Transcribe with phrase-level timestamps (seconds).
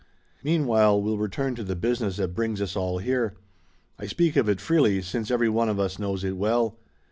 [0.41, 3.35] Meanwhile we'll return to the business that brings us all here.
[3.99, 6.79] I speak of it freely, since every one of us knows it well.